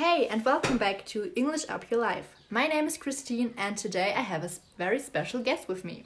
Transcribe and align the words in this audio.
Hey, 0.00 0.28
and 0.28 0.42
welcome 0.46 0.78
back 0.78 1.04
to 1.08 1.30
English 1.36 1.66
Up 1.68 1.90
Your 1.90 2.00
Life. 2.00 2.34
My 2.48 2.66
name 2.66 2.86
is 2.86 2.96
Christine, 2.96 3.52
and 3.58 3.76
today 3.76 4.14
I 4.16 4.22
have 4.22 4.42
a 4.42 4.50
very 4.78 4.98
special 4.98 5.42
guest 5.42 5.68
with 5.68 5.84
me. 5.84 6.04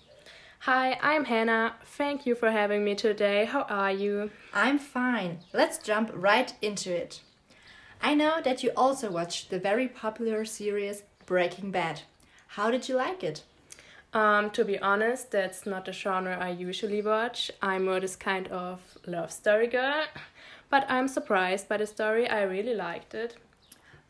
Hi, 0.62 0.98
I'm 1.00 1.26
Hannah. 1.26 1.76
Thank 1.84 2.26
you 2.26 2.34
for 2.34 2.50
having 2.50 2.84
me 2.84 2.96
today. 2.96 3.44
How 3.44 3.62
are 3.62 3.92
you? 3.92 4.32
I'm 4.52 4.80
fine. 4.80 5.38
Let's 5.52 5.78
jump 5.78 6.10
right 6.12 6.52
into 6.60 6.92
it. 6.92 7.20
I 8.02 8.16
know 8.16 8.40
that 8.42 8.64
you 8.64 8.72
also 8.76 9.12
watched 9.12 9.50
the 9.50 9.60
very 9.60 9.86
popular 9.86 10.44
series 10.44 11.04
Breaking 11.24 11.70
Bad. 11.70 12.00
How 12.48 12.72
did 12.72 12.88
you 12.88 12.96
like 12.96 13.22
it? 13.22 13.44
Um, 14.12 14.50
to 14.50 14.64
be 14.64 14.76
honest, 14.76 15.30
that's 15.30 15.66
not 15.66 15.84
the 15.84 15.92
genre 15.92 16.36
I 16.36 16.48
usually 16.48 17.00
watch. 17.00 17.48
I'm 17.62 17.84
more 17.84 18.00
this 18.00 18.16
kind 18.16 18.48
of 18.48 18.80
love 19.06 19.30
story 19.30 19.68
girl. 19.68 20.06
But 20.68 20.84
I'm 20.90 21.06
surprised 21.06 21.68
by 21.68 21.76
the 21.76 21.86
story. 21.86 22.28
I 22.28 22.42
really 22.42 22.74
liked 22.74 23.14
it. 23.14 23.36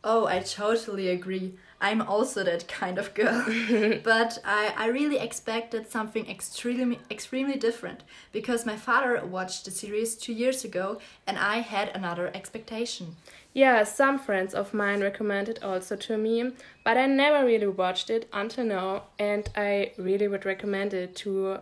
Oh, 0.07 0.27
I 0.27 0.37
totally 0.37 1.09
agree. 1.09 1.55
I'm 1.81 1.99
also 1.99 2.43
that 2.43 2.67
kind 2.67 2.99
of 2.99 3.15
girl. 3.15 3.43
but 4.03 4.37
I, 4.45 4.71
I 4.77 4.85
really 4.87 5.17
expected 5.17 5.89
something 5.89 6.29
extremely 6.29 6.99
extremely 7.09 7.57
different 7.57 8.03
because 8.31 8.67
my 8.67 8.77
father 8.77 9.19
watched 9.25 9.65
the 9.65 9.71
series 9.71 10.15
two 10.15 10.31
years 10.31 10.63
ago 10.63 10.99
and 11.25 11.39
I 11.39 11.57
had 11.61 11.89
another 11.95 12.29
expectation. 12.35 13.15
Yeah, 13.51 13.83
some 13.83 14.19
friends 14.19 14.53
of 14.53 14.75
mine 14.75 15.01
recommended 15.01 15.63
also 15.63 15.95
to 15.95 16.17
me, 16.17 16.51
but 16.83 16.97
I 16.97 17.07
never 17.07 17.43
really 17.43 17.67
watched 17.67 18.11
it 18.11 18.29
until 18.31 18.65
now, 18.65 19.03
and 19.17 19.49
I 19.55 19.93
really 19.97 20.27
would 20.27 20.45
recommend 20.45 20.93
it 20.93 21.15
to 21.23 21.59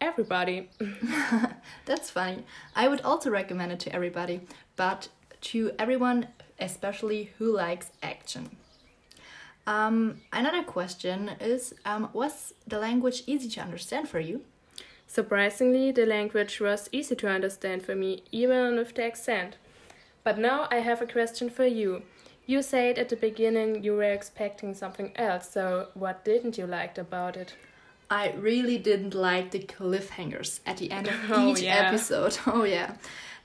everybody. 0.00 0.68
That's 1.86 2.10
funny. 2.10 2.44
I 2.74 2.88
would 2.88 3.00
also 3.02 3.30
recommend 3.30 3.70
it 3.70 3.78
to 3.80 3.94
everybody, 3.94 4.40
but 4.74 5.08
to 5.42 5.70
everyone, 5.78 6.26
especially 6.60 7.32
who 7.38 7.54
likes 7.56 7.90
action. 8.02 8.50
Um, 9.66 10.16
another 10.32 10.62
question 10.62 11.30
is 11.40 11.74
um, 11.84 12.08
Was 12.12 12.54
the 12.66 12.78
language 12.78 13.22
easy 13.26 13.48
to 13.50 13.60
understand 13.60 14.08
for 14.08 14.20
you? 14.20 14.42
Surprisingly, 15.06 15.90
the 15.90 16.06
language 16.06 16.60
was 16.60 16.88
easy 16.92 17.16
to 17.16 17.28
understand 17.28 17.82
for 17.82 17.94
me, 17.94 18.22
even 18.30 18.76
with 18.76 18.94
the 18.94 19.04
accent. 19.04 19.56
But 20.22 20.38
now 20.38 20.68
I 20.70 20.76
have 20.76 21.02
a 21.02 21.06
question 21.06 21.50
for 21.50 21.66
you. 21.66 22.02
You 22.46 22.62
said 22.62 22.98
at 22.98 23.08
the 23.08 23.16
beginning 23.16 23.82
you 23.82 23.94
were 23.94 24.12
expecting 24.12 24.74
something 24.74 25.12
else, 25.16 25.50
so 25.50 25.88
what 25.94 26.24
didn't 26.24 26.58
you 26.58 26.66
like 26.66 26.98
about 26.98 27.36
it? 27.36 27.54
I 28.10 28.32
really 28.32 28.76
didn't 28.78 29.14
like 29.14 29.50
the 29.52 29.60
cliffhangers 29.60 30.60
at 30.66 30.78
the 30.78 30.90
end 30.90 31.06
of 31.08 31.14
Oh, 31.30 31.52
each 31.52 31.60
yeah. 31.62 31.76
episode. 31.88 32.36
Oh, 32.46 32.64
yeah. 32.64 32.94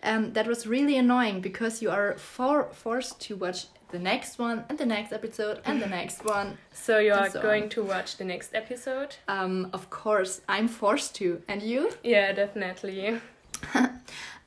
Um, 0.03 0.33
that 0.33 0.47
was 0.47 0.67
really 0.67 0.97
annoying 0.97 1.41
because 1.41 1.81
you 1.81 1.89
are 1.91 2.13
for- 2.17 2.69
forced 2.73 3.19
to 3.21 3.35
watch 3.35 3.67
the 3.91 3.99
next 3.99 4.37
one 4.39 4.63
and 4.69 4.77
the 4.77 4.85
next 4.85 5.13
episode 5.13 5.61
and 5.65 5.81
the 5.81 5.87
next 5.87 6.25
one. 6.35 6.57
So 6.71 6.99
you 6.99 7.13
are 7.13 7.29
so 7.29 7.41
going 7.41 7.63
on. 7.63 7.69
to 7.69 7.83
watch 7.83 8.17
the 8.17 8.25
next 8.25 8.53
episode? 8.53 9.15
Um, 9.27 9.69
of 9.73 9.89
course, 9.89 10.41
I'm 10.49 10.67
forced 10.67 11.15
to. 11.15 11.41
And 11.47 11.61
you? 11.61 11.91
Yeah, 12.03 12.33
definitely. 12.33 13.19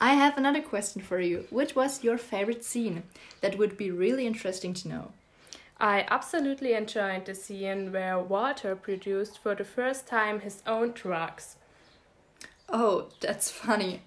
I 0.00 0.14
have 0.14 0.36
another 0.38 0.62
question 0.62 1.02
for 1.02 1.18
you. 1.20 1.46
Which 1.50 1.74
was 1.74 2.04
your 2.04 2.18
favorite 2.18 2.64
scene? 2.64 3.02
That 3.40 3.58
would 3.58 3.76
be 3.76 3.90
really 3.90 4.26
interesting 4.26 4.74
to 4.74 4.88
know. 4.88 5.10
I 5.80 6.06
absolutely 6.08 6.72
enjoyed 6.74 7.24
the 7.24 7.34
scene 7.34 7.92
where 7.92 8.18
Walter 8.18 8.74
produced 8.74 9.38
for 9.38 9.54
the 9.54 9.64
first 9.64 10.08
time 10.08 10.40
his 10.40 10.62
own 10.66 10.90
drugs. 10.92 11.56
Oh, 12.68 13.10
that's 13.20 13.50
funny. 13.50 14.02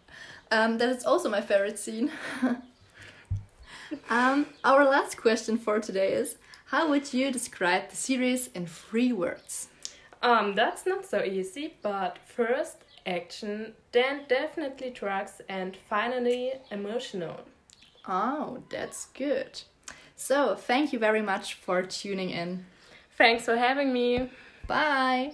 Um, 0.51 0.77
that 0.79 0.89
is 0.89 1.05
also 1.05 1.29
my 1.29 1.39
favorite 1.39 1.79
scene. 1.79 2.11
um, 4.09 4.47
our 4.65 4.83
last 4.83 5.15
question 5.15 5.57
for 5.57 5.79
today 5.79 6.11
is 6.13 6.35
How 6.65 6.89
would 6.89 7.13
you 7.13 7.31
describe 7.31 7.89
the 7.89 7.95
series 7.95 8.47
in 8.47 8.67
three 8.67 9.13
words? 9.13 9.69
Um, 10.21 10.53
that's 10.55 10.85
not 10.85 11.05
so 11.05 11.23
easy, 11.23 11.75
but 11.81 12.19
first 12.25 12.83
action, 13.05 13.73
then 13.93 14.21
definitely 14.27 14.89
drugs, 14.91 15.41
and 15.47 15.75
finally 15.89 16.53
emotional. 16.69 17.39
Oh, 18.05 18.61
that's 18.69 19.05
good. 19.05 19.61
So, 20.21 20.53
thank 20.53 20.93
you 20.93 20.99
very 20.99 21.23
much 21.23 21.55
for 21.55 21.81
tuning 21.81 22.29
in. 22.29 22.63
Thanks 23.17 23.45
for 23.45 23.57
having 23.57 23.91
me. 23.91 24.29
Bye. 24.67 25.33